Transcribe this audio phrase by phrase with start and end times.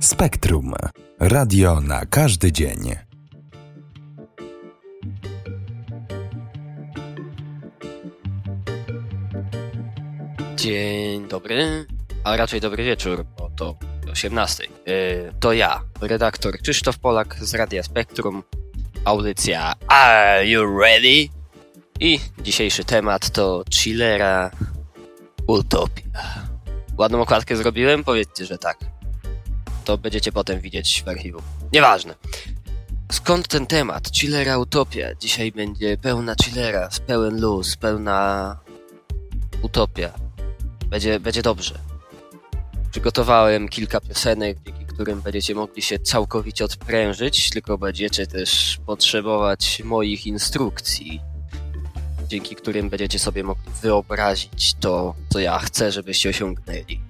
[0.00, 0.74] Spektrum.
[1.18, 2.96] Radio na każdy dzień.
[10.56, 11.86] Dzień dobry,
[12.24, 13.76] a raczej dobry wieczór, bo to
[14.12, 14.64] 18.
[14.64, 18.42] Yy, to ja, redaktor Krzysztof Polak z Radia Spektrum.
[19.04, 21.28] Audycja Are You Ready?
[22.00, 24.50] I dzisiejszy temat to chillera
[25.46, 26.49] Utopia.
[27.00, 28.04] Ładną okładkę zrobiłem?
[28.04, 28.78] Powiedzcie, że tak.
[29.84, 31.42] To będziecie potem widzieć w archiwum.
[31.72, 32.14] Nieważne.
[33.12, 34.10] Skąd ten temat?
[34.14, 35.14] Chillera Utopia.
[35.14, 38.56] Dzisiaj będzie pełna chillera, pełen luz, pełna
[39.62, 40.12] utopia.
[40.86, 41.78] Będzie, będzie dobrze.
[42.90, 50.26] Przygotowałem kilka piosenek, dzięki którym będziecie mogli się całkowicie odprężyć, tylko będziecie też potrzebować moich
[50.26, 51.20] instrukcji,
[52.30, 57.00] dzięki którym będziecie sobie mogli wyobrazić to, co ja chcę, żebyście osiągnęli.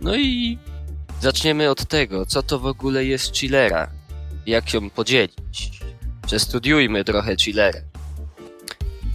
[0.00, 0.58] No i
[1.20, 3.90] zaczniemy od tego, co to w ogóle jest chillera,
[4.46, 5.70] jak ją podzielić.
[6.26, 7.82] Przestudiujmy trochę chillerę.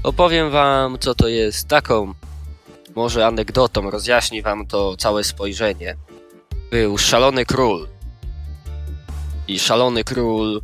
[0.03, 2.13] Opowiem wam, co to jest taką
[2.95, 5.95] może anegdotą rozjaśni wam to całe spojrzenie.
[6.71, 7.87] Był szalony król.
[9.47, 10.61] I szalony król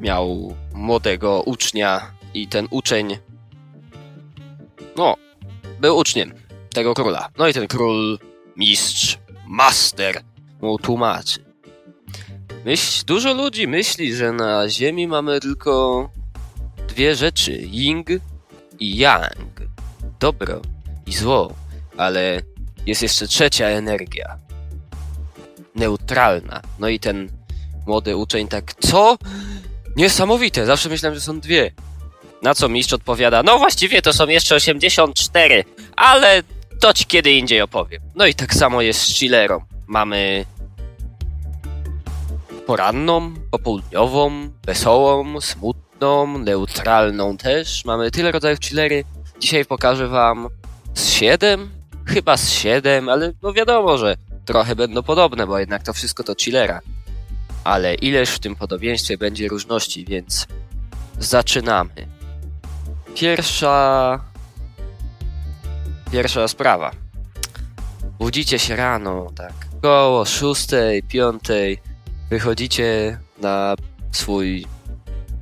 [0.00, 3.18] miał młodego ucznia i ten uczeń
[4.96, 5.16] no,
[5.80, 6.32] był uczniem
[6.74, 7.28] tego króla.
[7.38, 8.18] No i ten król,
[8.56, 10.20] mistrz, master
[10.60, 11.44] mu tłumaczy.
[12.64, 16.10] Myśl, dużo ludzi myśli, że na ziemi mamy tylko
[16.88, 18.08] dwie rzeczy, ying
[18.80, 19.60] i yang.
[20.20, 20.60] Dobro
[21.06, 21.54] i zło,
[21.96, 22.40] ale
[22.86, 24.38] jest jeszcze trzecia energia.
[25.74, 26.62] Neutralna.
[26.78, 27.28] No i ten
[27.86, 29.18] młody uczeń tak, co?
[29.96, 31.72] Niesamowite, zawsze myślałem, że są dwie.
[32.44, 35.64] Na co mistrz odpowiada, no właściwie to są jeszcze 84,
[35.96, 36.42] ale
[36.80, 38.02] to ci kiedy indziej opowiem.
[38.14, 39.60] No i tak samo jest z chillerą.
[39.86, 40.44] Mamy
[42.66, 47.84] poranną, popołudniową, wesołą, smutną, neutralną też.
[47.84, 49.04] Mamy tyle rodzajów chillery.
[49.40, 50.48] Dzisiaj pokażę wam
[50.94, 51.70] z 7?
[52.06, 56.34] Chyba z 7, ale no wiadomo, że trochę będą podobne, bo jednak to wszystko to
[56.34, 56.80] chillera.
[57.64, 60.46] Ale ileż w tym podobieństwie będzie różności, więc
[61.18, 62.14] zaczynamy.
[63.14, 64.20] Pierwsza.
[66.12, 66.90] Pierwsza sprawa.
[68.18, 69.52] Budzicie się rano, tak.
[69.82, 70.66] Koło 6,
[71.08, 71.40] 5.
[72.30, 73.74] Wychodzicie na
[74.12, 74.66] swój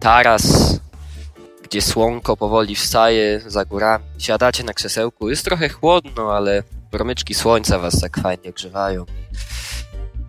[0.00, 0.76] taras,
[1.62, 4.04] gdzie słonko powoli wstaje za górami.
[4.18, 5.30] Siadacie na krzesełku.
[5.30, 9.04] Jest trochę chłodno, ale promyczki słońca was tak fajnie grzewają.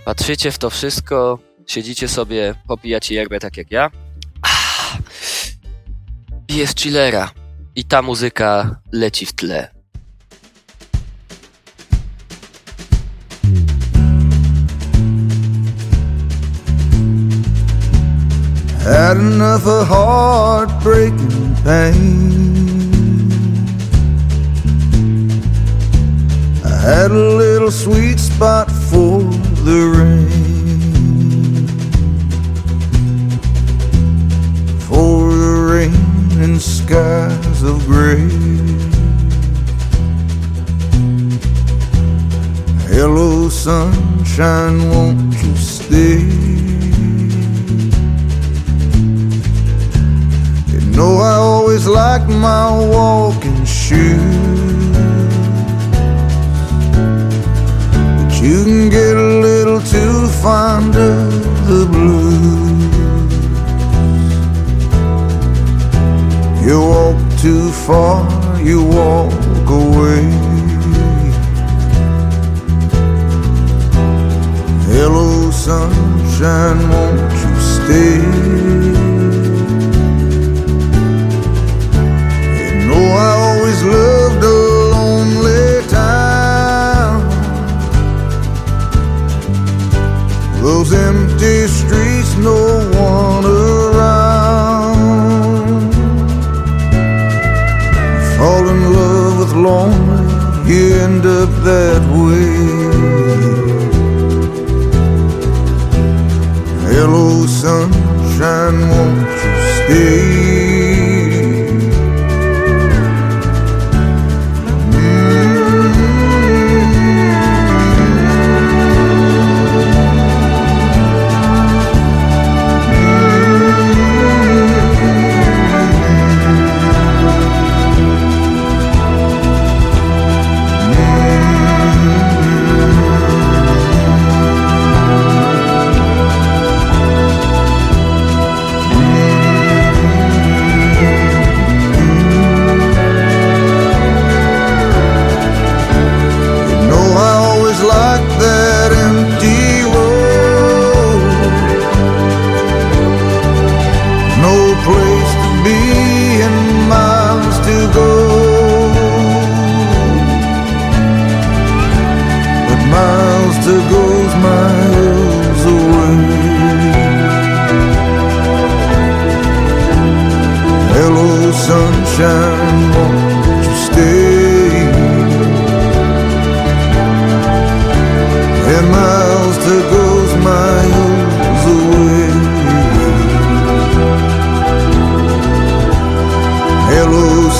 [0.05, 3.89] Patrzycie w to wszystko, siedzicie sobie, popijacie yerbę tak jak ja.
[6.47, 7.29] Jest chillera.
[7.75, 9.67] I ta muzyka leci w tle.
[18.83, 22.33] Had enough of heartbreaking pain.
[26.65, 29.21] I had a little sweet spot for
[29.65, 30.32] the rain.
[36.53, 38.30] And skies of gray.
[42.94, 46.19] Hello, sunshine, won't you stay?
[50.72, 54.97] You know I always like my walking shoes.
[58.18, 62.72] But you can get a little too fond of the blues.
[66.66, 68.24] You walk too far,
[68.62, 69.34] you walk
[69.68, 70.24] away.
[74.88, 78.16] Hello, sunshine, won't you stay?
[82.59, 84.57] You know I always loved a
[84.96, 87.19] lonely town.
[90.61, 92.58] Those empty streets, no
[92.97, 93.53] one
[99.63, 100.23] lonely,
[100.69, 102.51] you end up that way.
[106.91, 110.42] Hello, sunshine, won't you stay?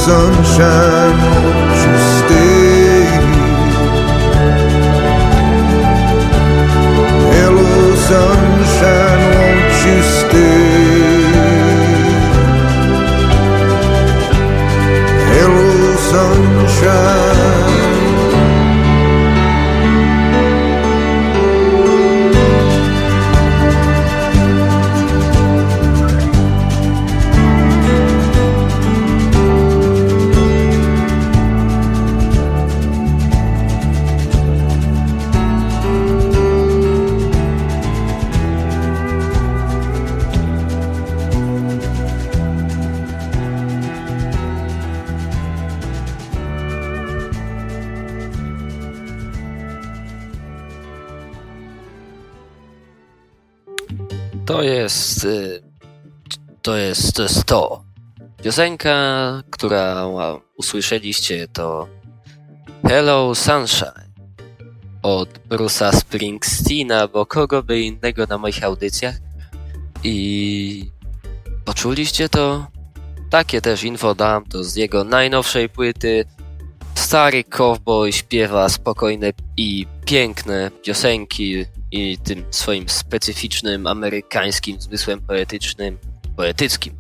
[0.06, 1.63] Sunshine,
[57.14, 57.84] To jest, to.
[58.44, 58.94] Piosenka,
[59.50, 60.06] która
[60.58, 61.88] usłyszeliście, to
[62.88, 64.14] Hello Sunshine
[65.02, 69.16] od Bruce'a Springsteena, bo kogo by innego na moich audycjach.
[70.04, 70.92] I
[71.66, 72.68] poczuliście to?
[73.30, 76.26] Takie też info dam, to z jego najnowszej płyty.
[76.96, 85.98] Stary cowboy śpiewa spokojne i piękne piosenki i tym swoim specyficznym amerykańskim zmysłem poetycznym,
[86.36, 86.96] poetyckim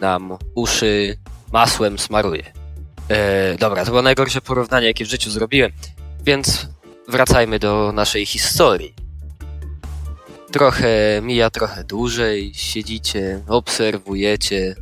[0.00, 1.18] nam uszy
[1.52, 2.52] masłem smaruje.
[3.08, 5.72] E, dobra, to było najgorsze porównanie, jakie w życiu zrobiłem,
[6.24, 6.66] więc
[7.08, 8.94] wracajmy do naszej historii.
[10.52, 14.74] Trochę mija trochę dłużej, siedzicie, obserwujecie.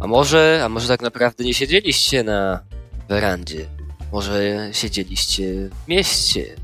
[0.00, 2.60] A może, a może tak naprawdę nie siedzieliście na
[3.08, 3.66] werandzie.
[4.12, 6.56] Może siedzieliście w mieście.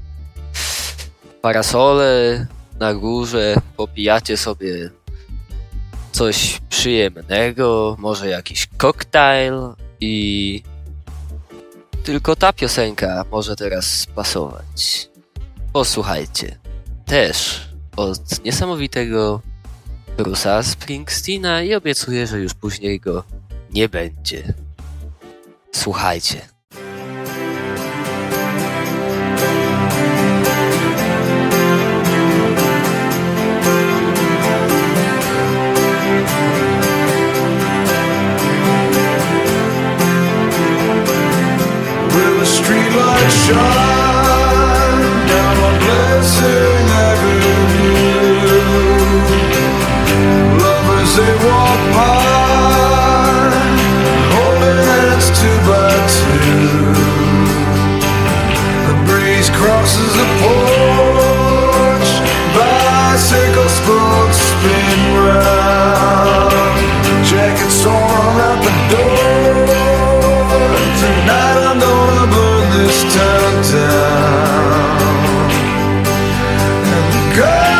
[1.42, 2.46] Parasole
[2.80, 4.90] na górze, popijacie sobie
[6.12, 9.54] coś przyjemnego, może jakiś koktajl
[10.00, 10.62] i
[12.04, 15.08] tylko ta piosenka może teraz pasować.
[15.72, 16.58] Posłuchajcie.
[17.06, 17.60] Też
[17.96, 19.40] od niesamowitego
[20.16, 23.24] Bruce'a Springsteena i obiecuję, że już później go
[23.70, 24.54] nie będzie.
[25.72, 26.40] Słuchajcie.
[42.72, 45.12] Streetlights shine
[45.84, 46.88] Blessing?
[50.62, 53.52] Lovers they walk by,
[54.32, 56.96] holding hands two by two.
[58.88, 60.91] The breeze crosses the porch,
[73.72, 75.00] down.
[76.94, 77.71] And the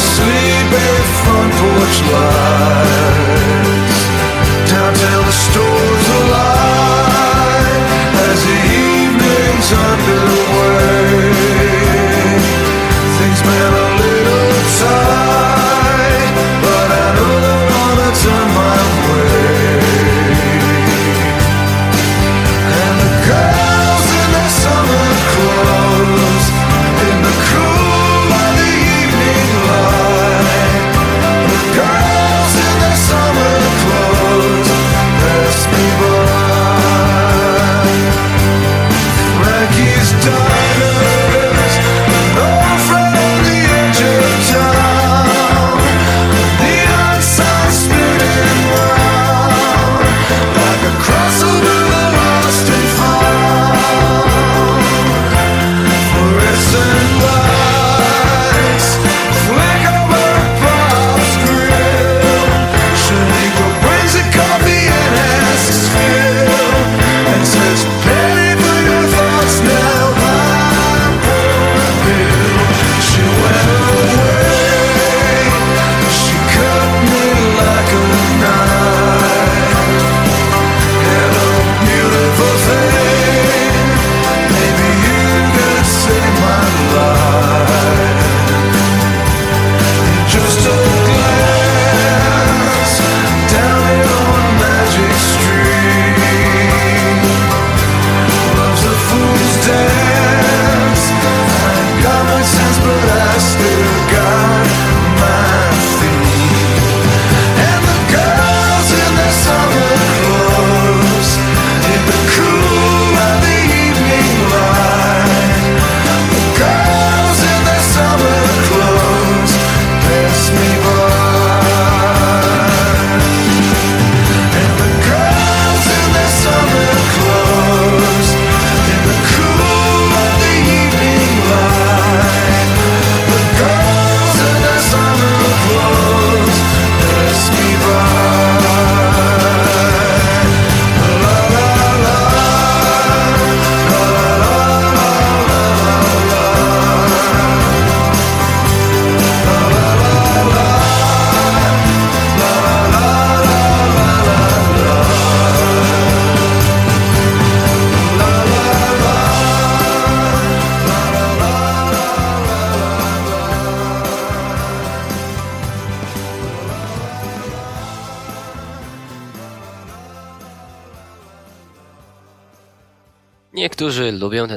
[0.00, 0.86] sleepy
[1.22, 3.29] front porch lights.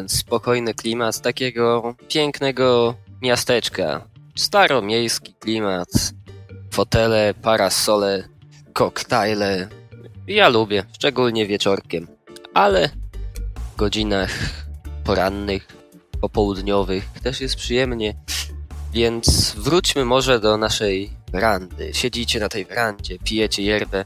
[0.10, 4.01] Spokojny klimat takiego pięknego miasteczka.
[4.36, 5.89] Staromiejski klimat,
[6.72, 8.24] fotele, parasole,
[8.74, 9.67] koktajle.
[10.27, 12.07] Ja lubię, szczególnie wieczorkiem,
[12.53, 12.89] ale
[13.74, 14.31] w godzinach
[15.03, 15.67] porannych,
[16.22, 18.15] popołudniowych też jest przyjemnie.
[18.93, 21.93] Więc wróćmy może do naszej werandy.
[21.93, 24.05] Siedzicie na tej werandzie, pijecie yerbę.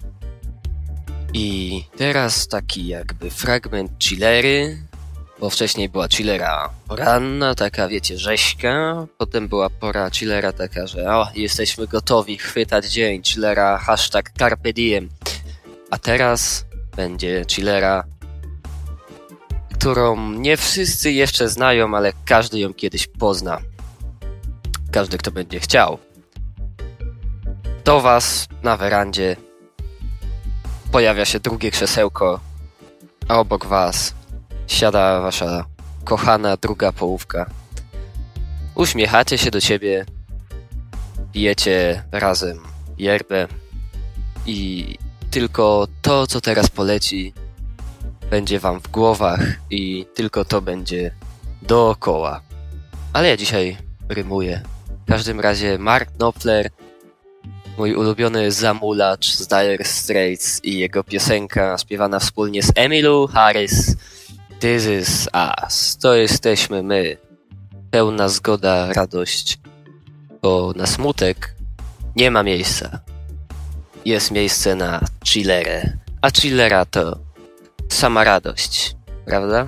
[1.34, 4.78] I teraz taki jakby fragment chillery,
[5.40, 11.28] bo wcześniej była chillera poranna, taka wiecie, rzeźka, potem była pora chillera taka, że o,
[11.36, 15.10] jesteśmy gotowi chwytać dzień, chillera hashtag carpe diem.
[15.92, 16.66] A teraz
[16.96, 18.04] będzie chillera,
[19.74, 23.58] którą nie wszyscy jeszcze znają, ale każdy ją kiedyś pozna.
[24.92, 25.98] Każdy, kto będzie chciał.
[27.86, 29.36] Do was na werandzie
[30.92, 32.40] pojawia się drugie krzesełko,
[33.28, 34.17] a obok was
[34.68, 35.66] siada wasza
[36.04, 37.50] kochana druga połówka.
[38.76, 40.06] Uśmiechacie się do ciebie,
[41.34, 42.60] pijecie razem
[42.98, 43.48] yerbę
[44.46, 44.86] i
[45.32, 47.34] tylko to, co teraz poleci,
[48.30, 51.12] będzie wam w głowach i tylko to będzie
[51.62, 52.42] dookoła.
[53.14, 53.78] Ale ja dzisiaj
[54.10, 54.62] rymuję.
[55.06, 56.70] W każdym razie Mark Knopfler,
[57.78, 63.96] mój ulubiony zamulacz z Dire Straits i jego piosenka śpiewana wspólnie z Emilu Harris
[64.60, 65.98] This is us.
[65.98, 67.18] To jesteśmy my.
[67.92, 69.60] Pełna zgoda, radość.
[70.42, 71.56] Bo na smutek
[72.16, 73.00] nie ma miejsca.
[74.06, 75.98] Jest miejsce na chillerę.
[76.22, 77.20] A chillera to
[77.90, 78.96] sama radość.
[79.26, 79.68] Prawda?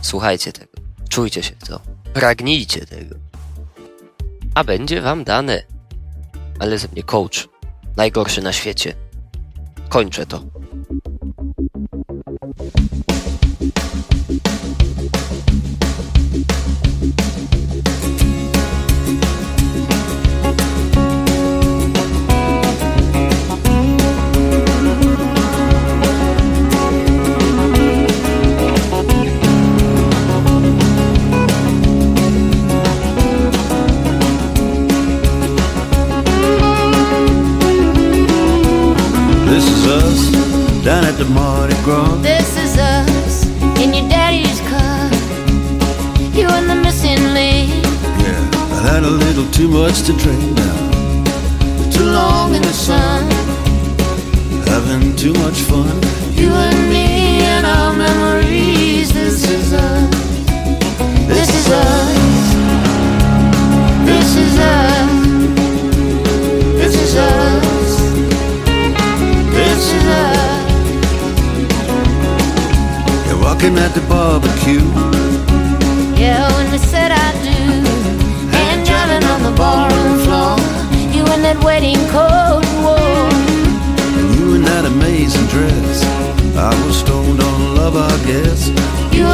[0.00, 0.72] Słuchajcie tego.
[1.08, 1.80] Czujcie się to.
[2.14, 3.14] Pragnijcie tego.
[4.54, 5.62] A będzie wam dane.
[6.58, 7.48] Ale ze mnie coach.
[7.96, 8.94] Najgorszy na świecie.
[9.88, 10.42] Kończę to.
[39.82, 42.16] Is us down at the Mardi Gras.
[42.22, 43.46] This is us
[43.82, 45.10] in your daddy's car.
[46.38, 47.70] You and the missing link.
[48.24, 51.90] Yeah, I had a little too much to drink now.
[51.90, 53.22] Too long in the sun.
[54.66, 55.96] Having too much fun.
[56.32, 59.12] You and me and our memories.
[59.12, 60.10] This is us.
[61.28, 62.46] This is us.
[64.06, 65.10] This is us.
[66.78, 67.51] This is us.
[70.06, 70.52] This.
[73.26, 74.84] You're walking at the barbecue.
[76.18, 77.58] Yeah, when we said I do.
[78.62, 80.56] And driving on the barroom floor.
[81.14, 83.28] You in that wedding coat you wore.
[84.18, 86.02] And you in that amazing dress.
[86.56, 88.68] I was stoned on love, I guess.
[89.12, 89.24] You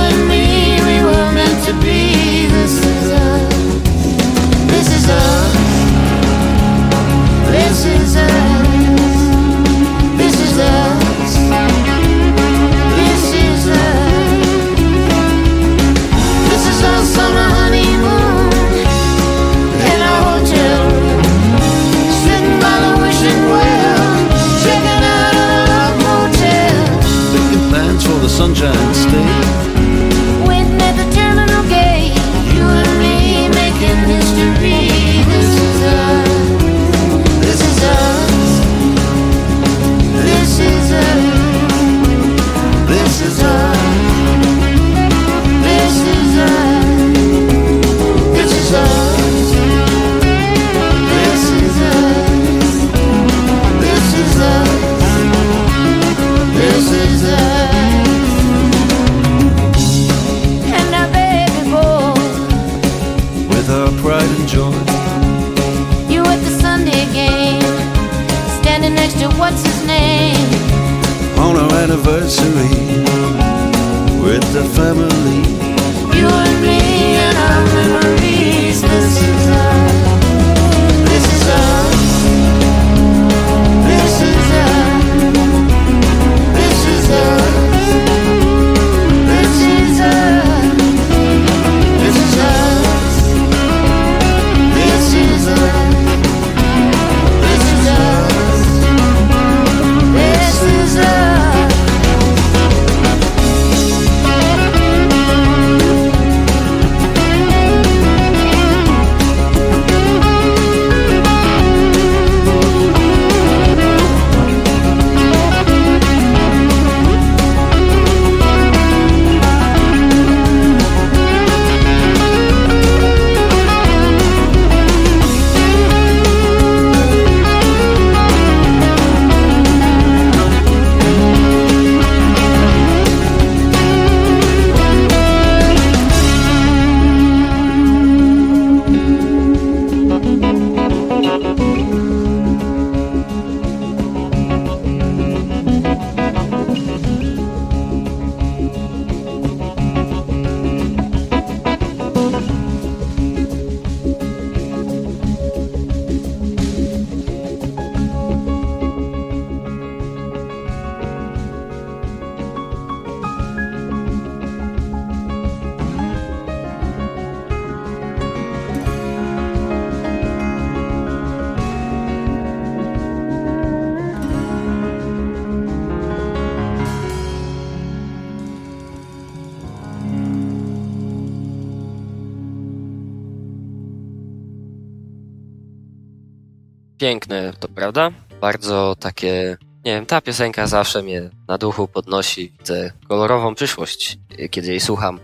[188.48, 192.52] Bardzo takie, nie wiem, ta piosenka zawsze mnie na duchu podnosi.
[192.58, 195.20] Widzę kolorową przyszłość, y, kiedy jej słucham.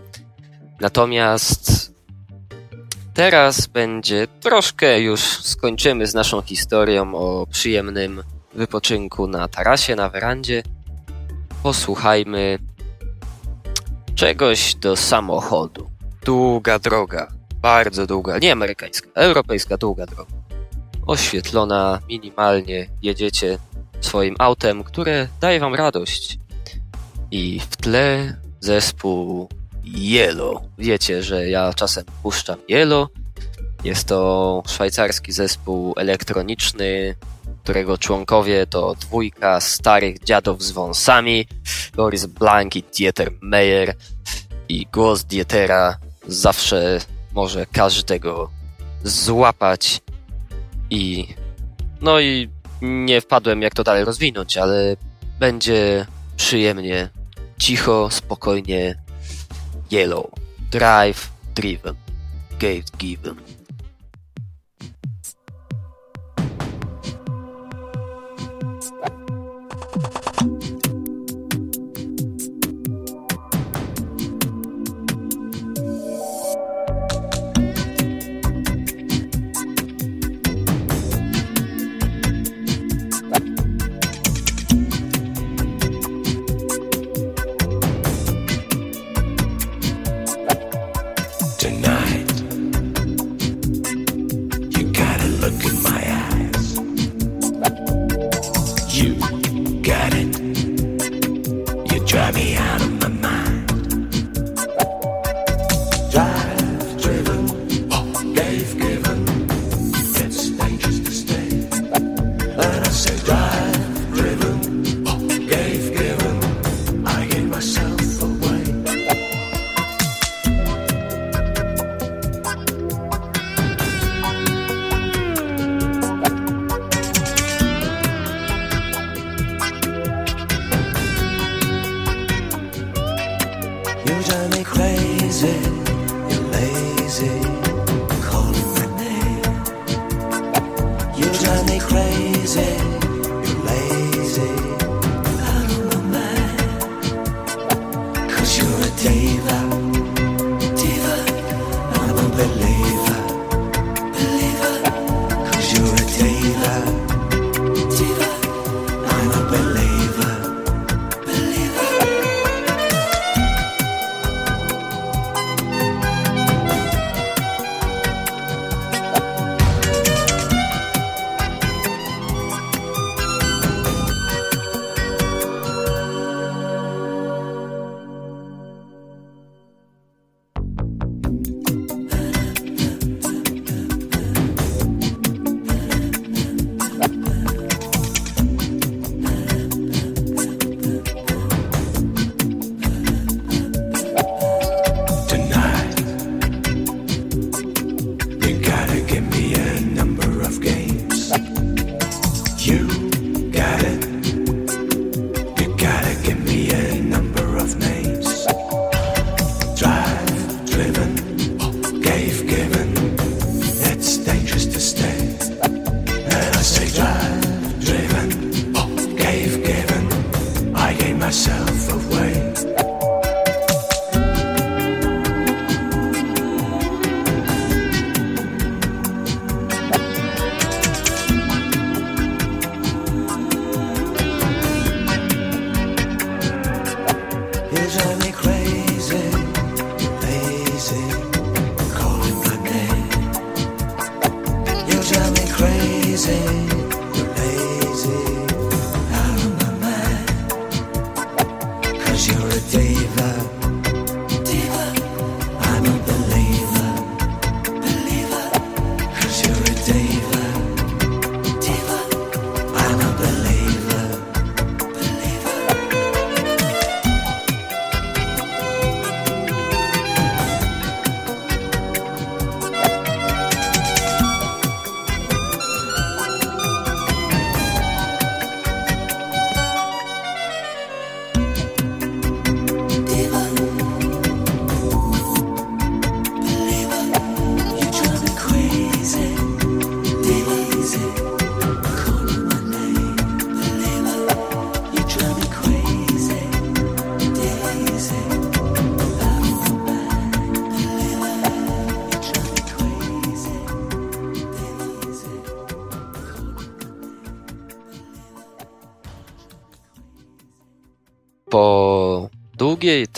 [0.79, 1.93] Natomiast
[3.13, 10.63] teraz będzie troszkę już skończymy z naszą historią o przyjemnym wypoczynku na tarasie, na werandzie.
[11.63, 12.59] Posłuchajmy
[14.15, 15.89] czegoś do samochodu.
[16.25, 17.27] Długa droga,
[17.61, 20.34] bardzo długa, nie amerykańska, europejska długa droga.
[21.07, 23.57] Oświetlona minimalnie, jedziecie
[24.01, 26.39] swoim autem, które daje wam radość.
[27.31, 29.49] I w tle zespół
[29.85, 30.61] Yellow.
[30.77, 33.09] Wiecie, że ja czasem puszczam Yellow.
[33.83, 37.15] Jest to szwajcarski zespół elektroniczny,
[37.63, 41.47] którego członkowie to dwójka starych dziadów z wąsami,
[41.95, 43.95] Boris Blank i Dieter Meyer.
[44.69, 46.99] I głos Dietera zawsze
[47.33, 48.49] może każdego
[49.03, 50.01] złapać
[50.89, 51.27] i
[52.01, 52.49] no i
[52.81, 54.97] nie wpadłem jak to dalej rozwinąć, ale
[55.39, 56.05] będzie
[56.37, 57.09] przyjemnie,
[57.59, 58.95] cicho, spokojnie,
[59.91, 60.25] yellow,
[60.71, 61.95] drive, driven,
[62.59, 63.35] gate given.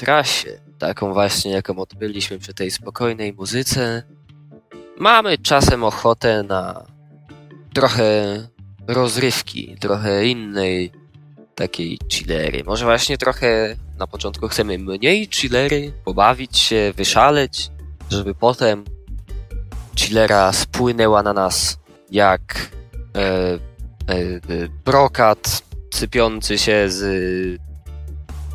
[0.08, 4.04] trasie, taką właśnie jaką odbyliśmy przy tej spokojnej muzyce,
[5.00, 6.86] mamy czasem ochotę na
[7.74, 8.04] trochę
[8.88, 10.92] rozrywki, trochę innej
[11.56, 12.64] takiej chillery.
[12.64, 17.70] Może właśnie trochę na początku chcemy mniej chillery, pobawić się, wyszaleć,
[18.10, 18.84] żeby potem
[19.96, 21.80] chillera spłynęła na nas
[22.12, 22.70] jak
[23.16, 23.60] e, e,
[24.14, 24.40] e
[24.86, 25.62] brokat
[25.94, 27.02] sypiący się z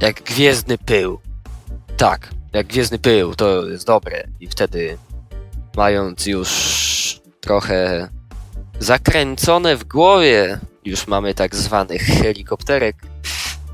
[0.01, 1.21] jak gwiezdny pył.
[1.97, 4.25] Tak, jak Gwiezdny Pył, to jest dobre.
[4.41, 4.99] I wtedy,
[5.77, 8.09] mając już trochę
[8.79, 12.97] zakręcone w głowie, już mamy tak zwanych helikopterek,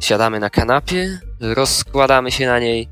[0.01, 2.89] siadamy na kanapie, rozkładamy się na niej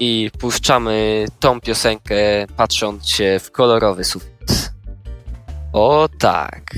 [0.00, 2.14] i puszczamy tą piosenkę,
[2.56, 4.72] patrząc się w kolorowy sufit.
[5.72, 6.74] O tak.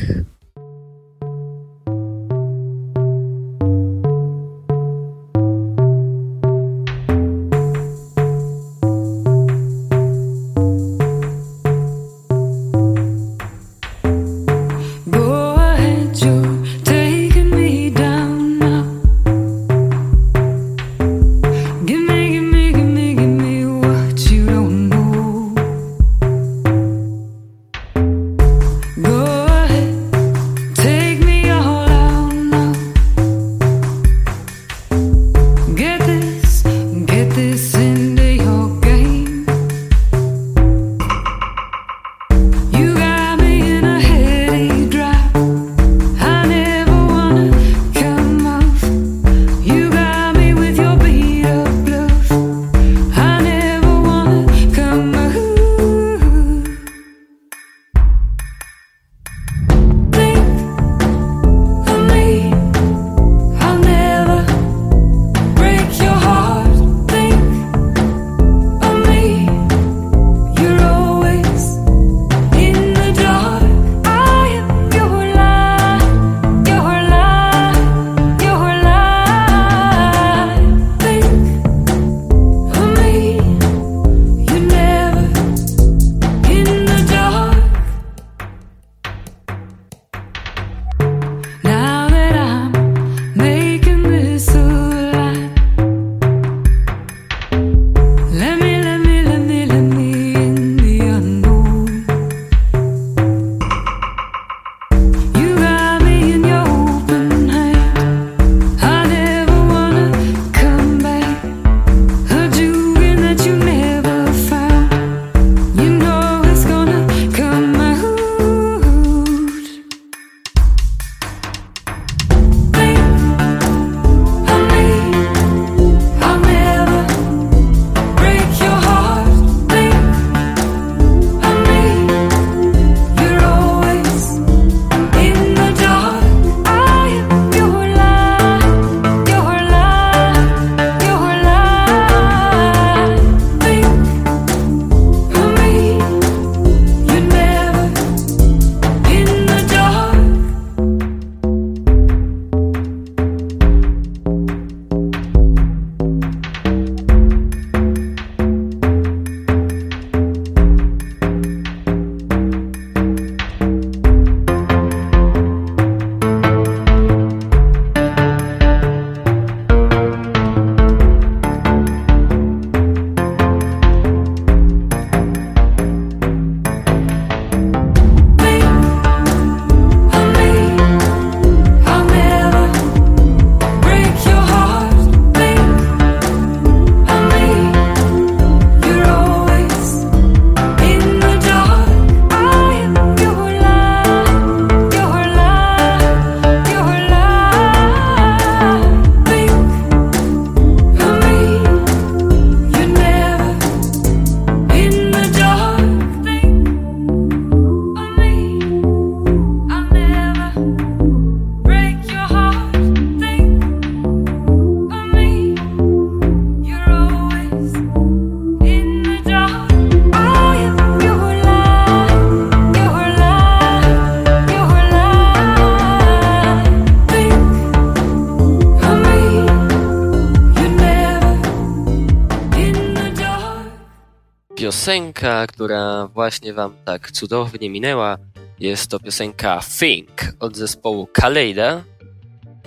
[235.46, 238.18] która właśnie wam tak cudownie minęła.
[238.60, 241.82] Jest to piosenka Think od zespołu Kaleida.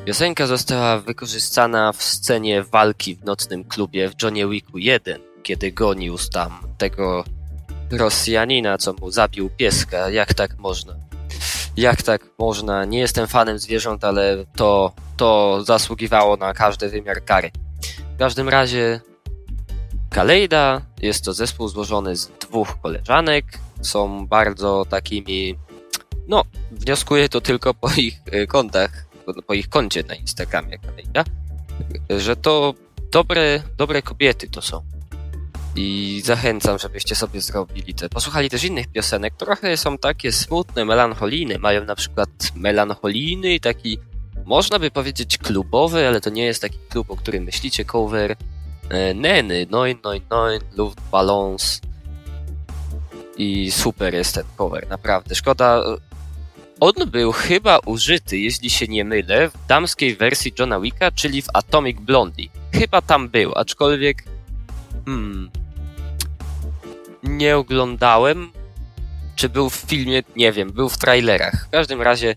[0.05, 6.17] Piosenka została wykorzystana w scenie walki w nocnym klubie w Johnie Wicku 1, kiedy gonił
[6.33, 7.23] tam tego
[7.91, 10.09] Rosjanina, co mu zabił pieska.
[10.09, 10.95] Jak tak można?
[11.77, 12.85] Jak tak można?
[12.85, 17.51] Nie jestem fanem zwierząt, ale to, to zasługiwało na każdy wymiar kary.
[18.15, 19.01] W każdym razie
[20.17, 23.45] Kaleida jest to zespół złożony z dwóch koleżanek.
[23.81, 25.55] Są bardzo takimi.
[26.27, 29.05] No, wnioskuję to tylko po ich e, kontach,
[29.47, 31.23] po- ich koncie na Instagramie Kaleida,
[32.09, 32.73] że to
[33.11, 34.83] dobre, dobre kobiety to są.
[35.75, 38.09] I zachęcam, żebyście sobie zrobili te.
[38.09, 39.33] Posłuchali też innych piosenek.
[39.37, 41.57] Trochę są takie smutne, melancholijne.
[41.57, 43.99] Mają na przykład melancholijny taki,
[44.45, 48.35] można by powiedzieć, klubowy, ale to nie jest taki klub, o którym myślicie, cover.
[48.89, 51.81] E, Neny, 999, Luftballons.
[53.37, 55.35] I super jest ten cover, naprawdę.
[55.35, 55.83] Szkoda.
[56.79, 61.47] On był chyba użyty, jeśli się nie mylę, w damskiej wersji Johna Wicka, czyli w
[61.53, 62.49] Atomic Blondie.
[62.73, 64.23] Chyba tam był, aczkolwiek.
[65.05, 65.49] Hmm.
[67.23, 68.51] Nie oglądałem.
[69.35, 70.23] Czy był w filmie?
[70.35, 71.65] Nie wiem, był w trailerach.
[71.67, 72.35] W każdym razie.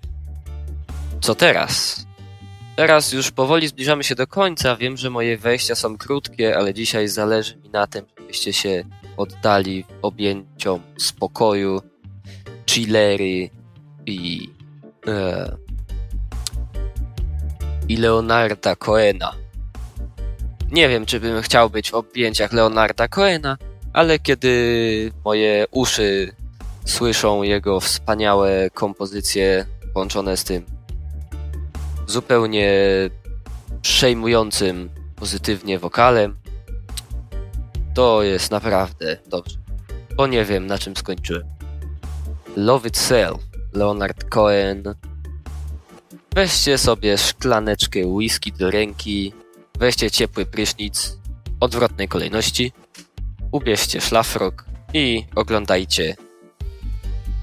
[1.21, 2.07] Co teraz?
[2.77, 4.77] Teraz już powoli zbliżamy się do końca.
[4.77, 8.85] Wiem, że moje wejścia są krótkie, ale dzisiaj zależy mi na tym, żebyście się
[9.17, 11.83] oddali objęciom spokoju,
[12.67, 13.51] chillery
[14.07, 14.51] i.
[15.07, 15.57] E,
[17.91, 19.35] i Leonarda Coena.
[20.71, 23.57] Nie wiem, czy bym chciał być w objęciach Leonarda Coena,
[23.93, 26.35] ale kiedy moje uszy
[26.85, 30.65] słyszą jego wspaniałe kompozycje połączone z tym
[32.11, 32.71] zupełnie
[33.83, 36.37] przejmującym pozytywnie wokalem,
[37.95, 39.57] to jest naprawdę dobrze.
[40.17, 41.45] Bo nie wiem, na czym skończyłem.
[42.57, 43.41] Love Itself,
[43.73, 44.83] Leonard Cohen.
[46.35, 49.33] Weźcie sobie szklaneczkę whisky do ręki,
[49.79, 51.19] weźcie ciepły prysznic
[51.61, 52.73] odwrotnej kolejności,
[53.53, 56.17] ubierzcie szlafrok i oglądajcie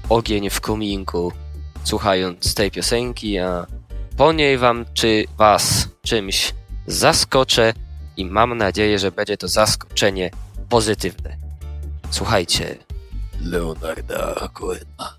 [0.08, 1.32] ogień w kominku,
[1.84, 3.66] słuchając tej piosenki, a
[4.18, 6.54] po niej wam czy was czymś
[6.86, 7.74] zaskoczę
[8.16, 10.30] i mam nadzieję, że będzie to zaskoczenie
[10.68, 11.36] pozytywne.
[12.10, 12.78] Słuchajcie
[13.40, 15.18] Leonarda Cohena.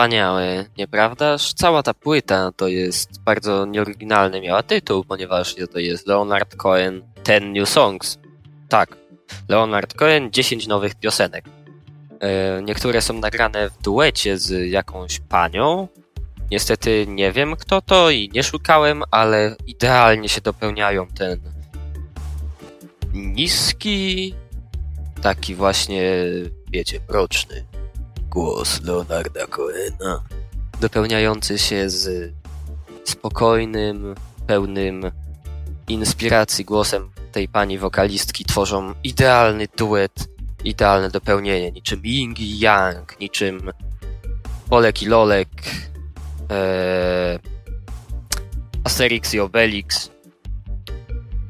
[0.00, 1.52] Wspaniałe, nieprawdaż?
[1.52, 7.56] Cała ta płyta to jest bardzo nieoryginalny miała tytuł, ponieważ to jest Leonard Cohen 10
[7.56, 8.18] New Songs.
[8.68, 8.96] Tak,
[9.48, 11.44] Leonard Cohen 10 nowych piosenek.
[12.20, 15.88] E, Niektóre są nagrane w duecie z jakąś panią.
[16.50, 21.40] Niestety nie wiem kto to i nie szukałem, ale idealnie się dopełniają ten
[23.12, 24.34] niski,
[25.22, 26.12] taki właśnie,
[26.70, 27.69] wiecie, mroczny
[28.30, 30.22] głos Leonarda Cohena,
[30.80, 32.32] dopełniający się z
[33.04, 34.14] spokojnym,
[34.46, 35.10] pełnym
[35.88, 40.28] inspiracji głosem tej pani wokalistki, tworzą idealny duet,
[40.64, 43.72] idealne dopełnienie, niczym Ying i Yang, niczym
[44.70, 45.48] Olek i Lolek,
[46.50, 47.38] ee,
[48.84, 50.10] Asterix i Obelix.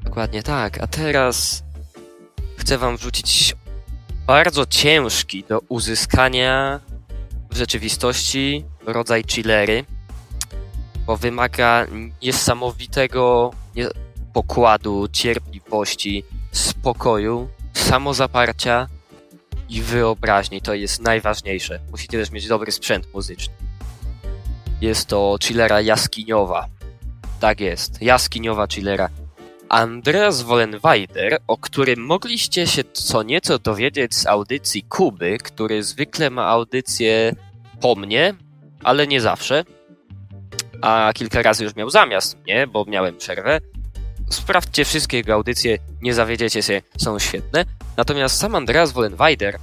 [0.05, 1.63] Dokładnie tak, a teraz
[2.57, 3.57] chcę wam wrzucić
[4.31, 6.81] bardzo ciężki do uzyskania
[7.51, 9.85] w rzeczywistości rodzaj chillery,
[11.07, 11.87] bo wymaga
[12.23, 13.89] niesamowitego nie-
[14.33, 18.89] pokładu, cierpliwości, spokoju, samozaparcia
[19.69, 20.61] i wyobraźni.
[20.61, 21.81] To jest najważniejsze.
[21.91, 23.55] Musicie też mieć dobry sprzęt muzyczny.
[24.81, 26.67] Jest to chillera jaskiniowa.
[27.41, 29.09] Tak jest, jaskiniowa chillera.
[29.71, 36.47] Andreas Wollenweider, o którym mogliście się co nieco dowiedzieć z audycji Kuby, który zwykle ma
[36.47, 37.35] audycję
[37.81, 38.35] po mnie,
[38.85, 39.65] ale nie zawsze.
[40.83, 43.61] A kilka razy już miał zamiast mnie, bo miałem przerwę.
[44.31, 47.65] Sprawdźcie wszystkie jego audycje, nie zawiedziecie się, są świetne.
[47.97, 49.59] Natomiast sam Andreas Wollenweider,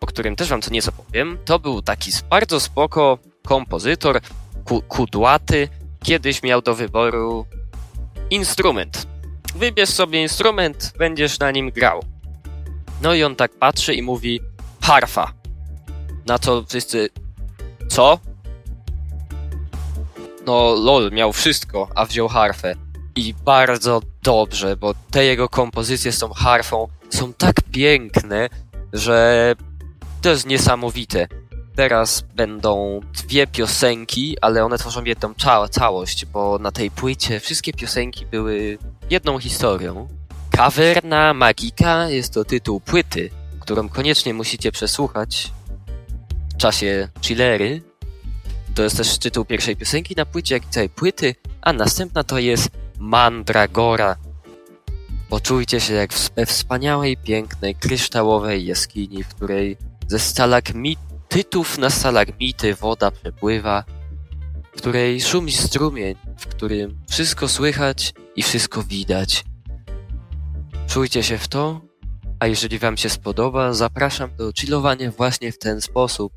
[0.00, 4.20] o którym też wam co nieco powiem, to był taki bardzo spoko kompozytor,
[4.64, 5.68] ku kudłaty.
[6.02, 7.46] Kiedyś miał do wyboru
[8.30, 9.13] instrument.
[9.54, 12.04] Wybierz sobie instrument, będziesz na nim grał.
[13.02, 14.40] No i on tak patrzy i mówi
[14.82, 15.32] harfa.
[16.26, 17.10] Na co wszyscy
[17.88, 18.18] co?
[20.46, 22.74] No lol, miał wszystko, a wziął harfę.
[23.16, 28.48] I bardzo dobrze, bo te jego kompozycje z tą harfą są tak piękne,
[28.92, 29.54] że
[30.22, 31.28] to jest niesamowite.
[31.76, 37.72] Teraz będą dwie piosenki, ale one tworzą jedną cza- całość, bo na tej płycie wszystkie
[37.72, 38.78] piosenki były
[39.10, 40.08] jedną historią.
[40.50, 45.52] Kawerna Magika jest to tytuł płyty, którą koniecznie musicie przesłuchać
[46.54, 47.82] w czasie chillery.
[48.74, 52.38] To jest też tytuł pierwszej piosenki na płycie, jak i całej płyty, a następna to
[52.38, 52.68] jest
[52.98, 54.16] Mandragora.
[55.28, 59.76] Poczujcie się jak we wspaniałej, pięknej, kryształowej jaskini, w której
[60.08, 60.18] ze
[61.34, 63.84] Tytów na salarmity woda przepływa,
[64.72, 69.44] w której szumi strumień, w którym wszystko słychać i wszystko widać.
[70.86, 71.80] Czujcie się w to,
[72.40, 76.32] a jeżeli Wam się spodoba, zapraszam do chillowania właśnie w ten sposób.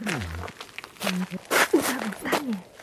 [0.00, 0.57] Mm-hmm.
[1.08, 2.77] 감사합니다.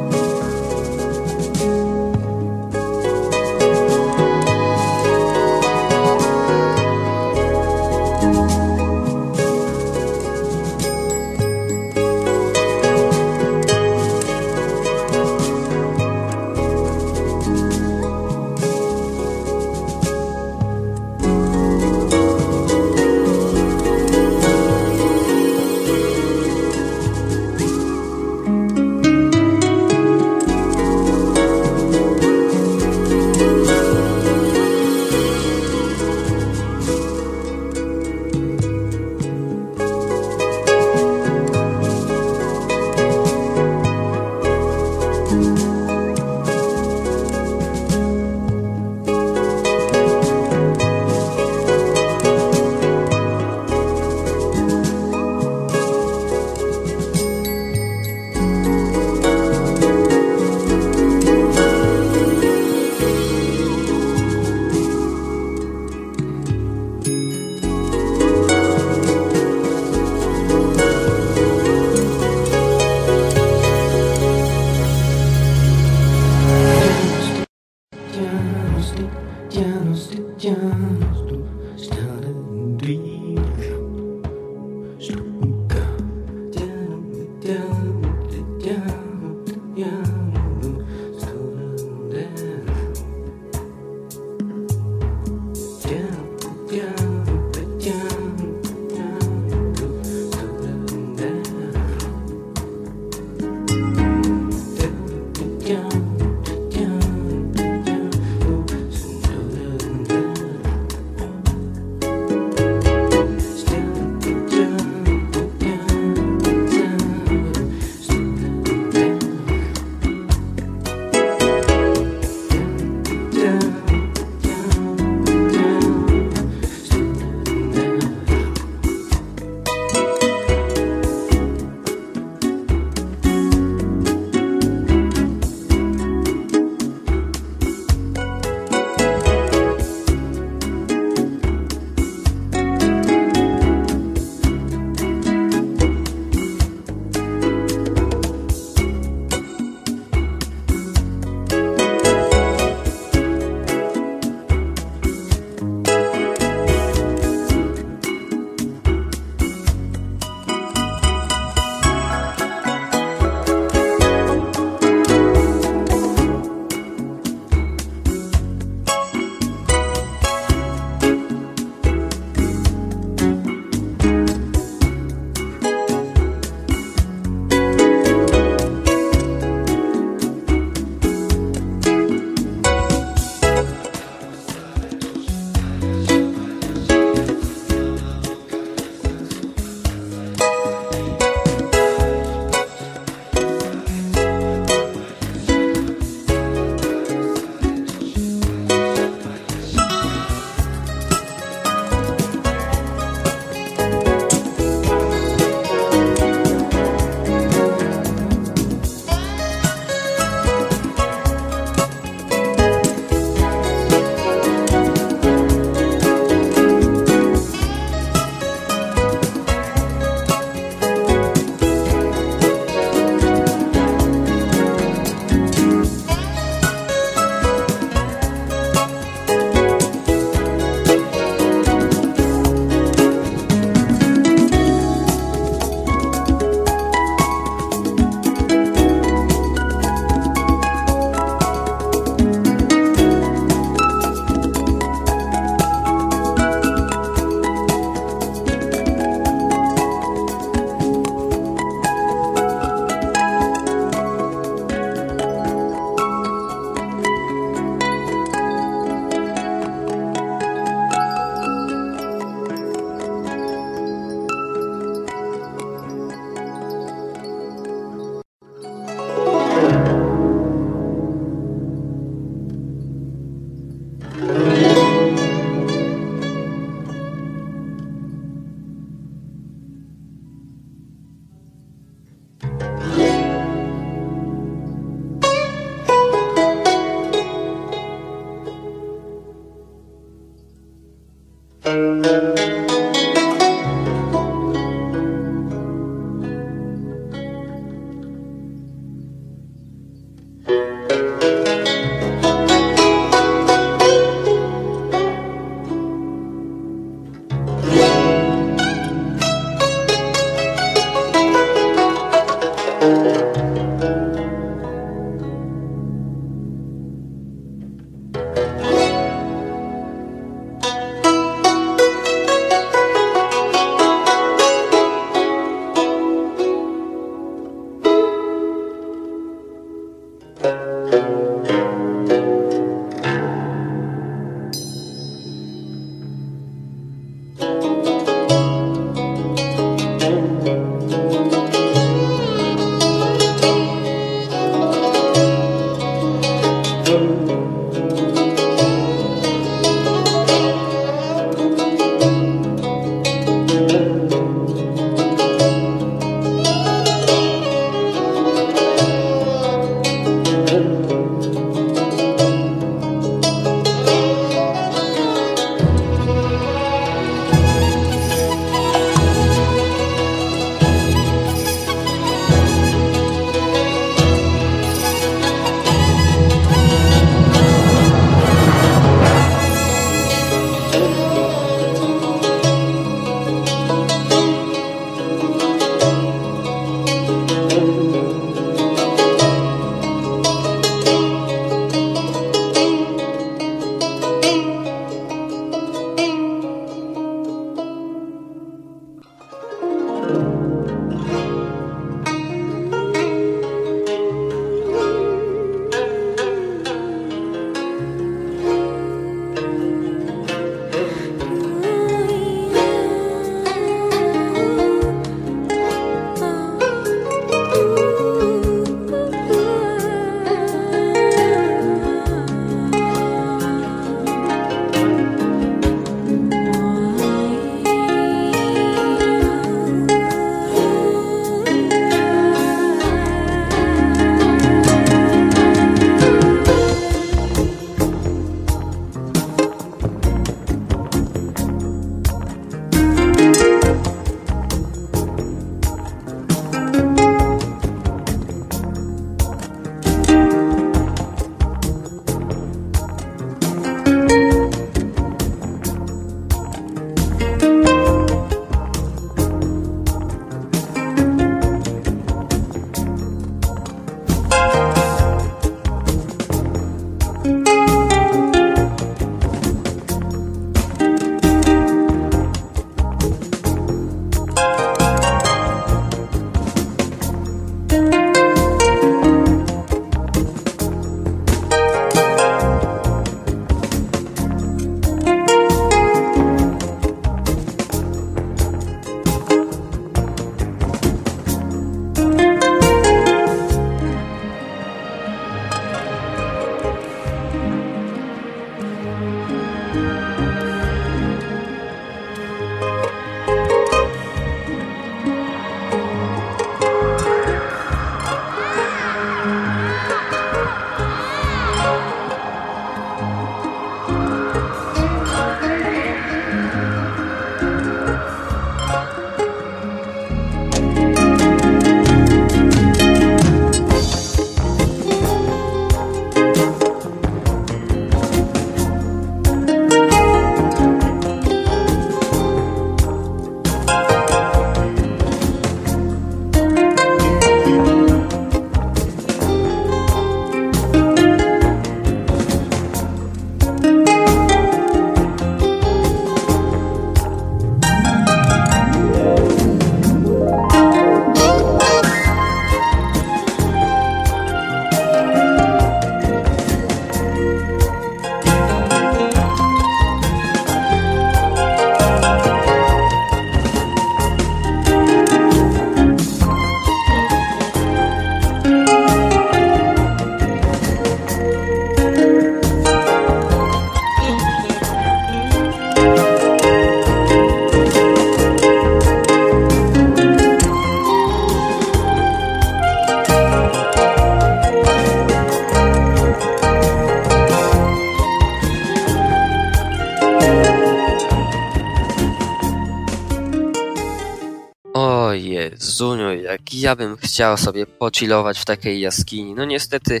[596.64, 599.34] Ja bym chciał sobie pocilować w takiej jaskini.
[599.34, 600.00] No niestety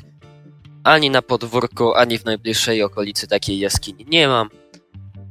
[0.84, 4.48] ani na podwórku, ani w najbliższej okolicy takiej jaskini nie mam.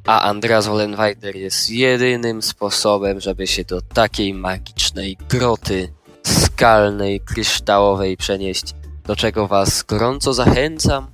[0.08, 8.74] A Andreas Wollenweider jest jedynym sposobem, żeby się do takiej magicznej groty skalnej, kryształowej przenieść,
[9.06, 11.08] do czego was gorąco zachęcam.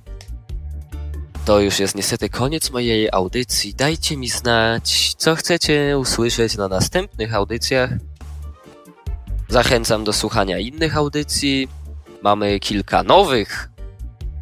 [1.44, 3.74] To już jest niestety koniec mojej audycji.
[3.74, 7.90] Dajcie mi znać, co chcecie usłyszeć na następnych audycjach.
[9.50, 11.68] Zachęcam do słuchania innych audycji.
[12.22, 13.70] Mamy kilka nowych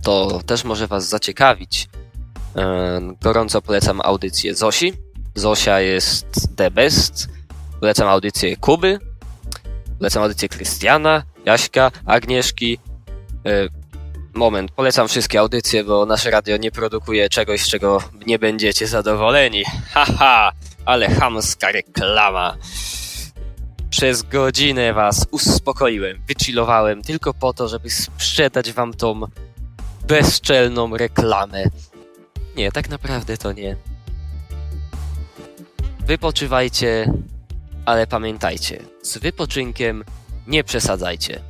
[0.09, 1.89] to też może Was zaciekawić.
[2.57, 4.93] E, Gorąco polecam audycję Zosi.
[5.35, 7.29] Zosia jest the best.
[7.81, 8.99] Polecam audycję Kuby.
[9.99, 12.79] Polecam audycję Krystiana, Jaśka, Agnieszki.
[13.47, 13.69] E,
[14.35, 19.65] Moment, polecam wszystkie audycje, bo nasze radio nie produkuje czegoś, z czego nie będziecie zadowoleni.
[19.93, 20.53] Haha,
[20.85, 22.57] ale chamska reklama.
[23.91, 29.21] Przez godzinę was uspokoiłem, wychillowałem tylko po to, żeby sprzedać wam tą
[30.09, 31.65] bezczelną reklamę.
[32.57, 33.77] Nie, tak naprawdę to nie.
[36.07, 37.13] Wypoczywajcie,
[37.85, 40.05] ale pamiętajcie, z wypoczynkiem
[40.47, 41.41] nie przesadzajcie.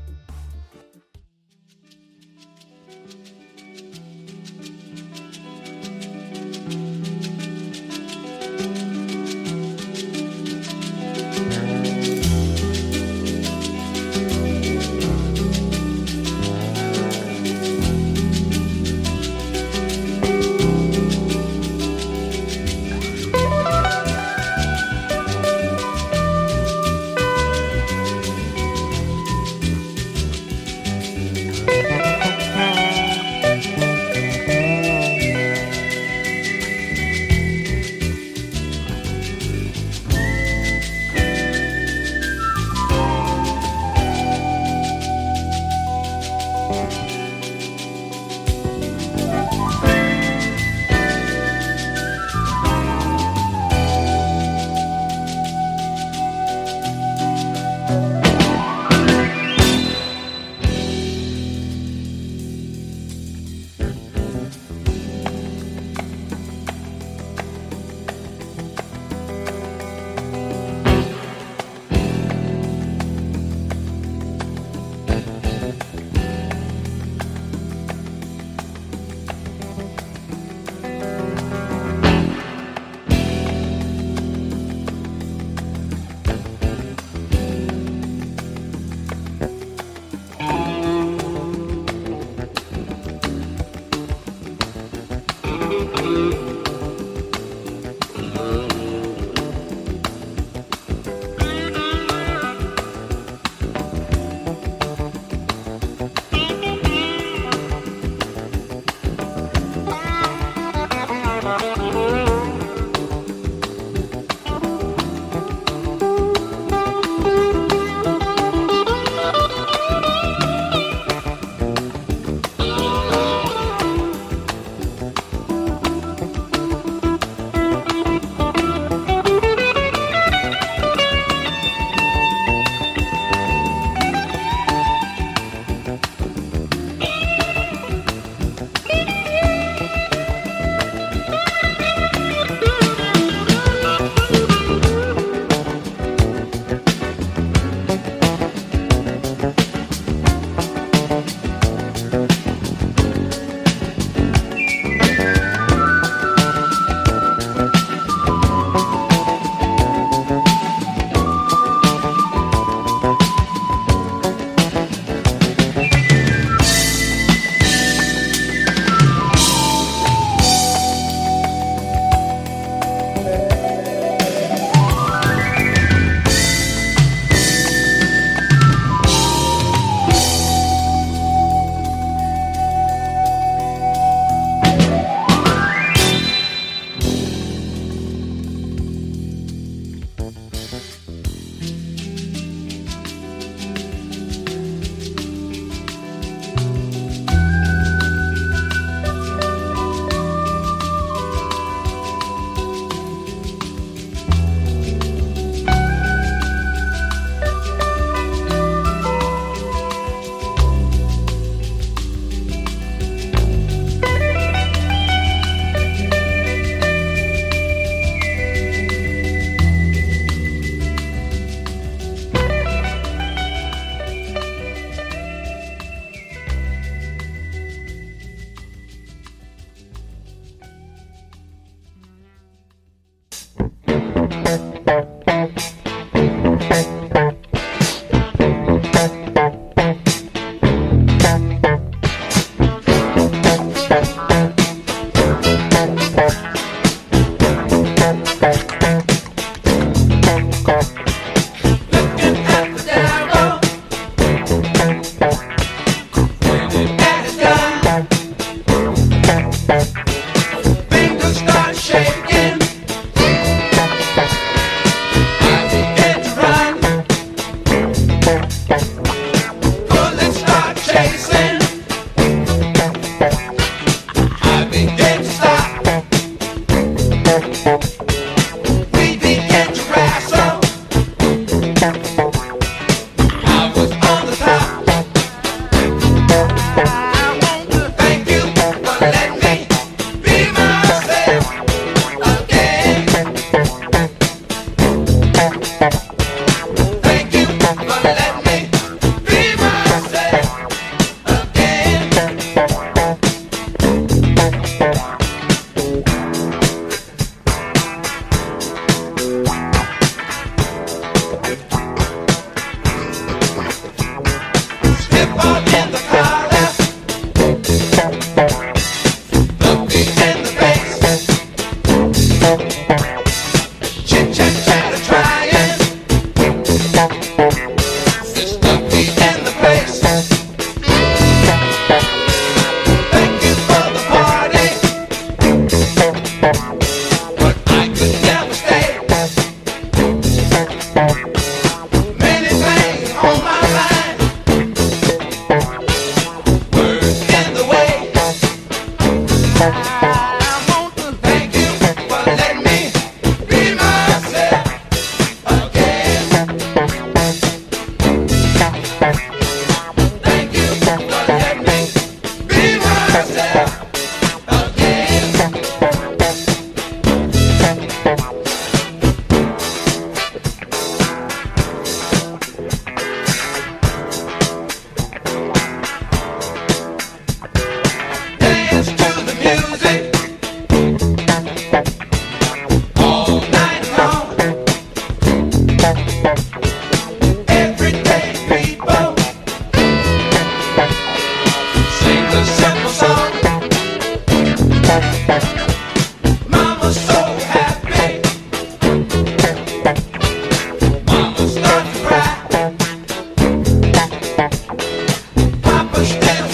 [406.09, 406.48] Yeah.